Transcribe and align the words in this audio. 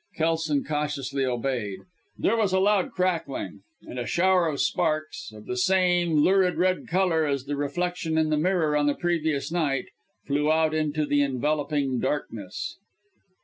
Kelson 0.17 0.63
cautiously 0.63 1.25
obeyed. 1.25 1.81
There 2.17 2.35
was 2.35 2.53
a 2.53 2.59
loud 2.59 2.89
crackling 2.89 3.61
and 3.83 3.99
a 3.99 4.07
shower 4.07 4.47
of 4.47 4.59
sparks, 4.59 5.31
of 5.31 5.45
the 5.45 5.55
same 5.55 6.15
lurid 6.23 6.55
red 6.57 6.87
colour 6.87 7.27
as 7.27 7.43
the 7.45 7.55
reflection 7.55 8.17
in 8.17 8.31
the 8.31 8.35
mirror 8.37 8.75
on 8.75 8.87
the 8.87 8.95
previous 8.95 9.51
night, 9.51 9.89
flew 10.25 10.51
out 10.51 10.73
into 10.73 11.05
the 11.05 11.21
enveloping 11.21 11.99
darkness. 11.99 12.77